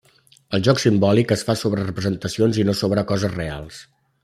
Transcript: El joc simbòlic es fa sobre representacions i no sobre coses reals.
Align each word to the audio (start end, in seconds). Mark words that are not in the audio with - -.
El 0.57 0.61
joc 0.67 0.79
simbòlic 0.83 1.33
es 1.35 1.43
fa 1.49 1.55
sobre 1.63 1.85
representacions 1.85 2.59
i 2.63 2.67
no 2.71 2.77
sobre 2.83 3.05
coses 3.13 3.37
reals. 3.39 3.87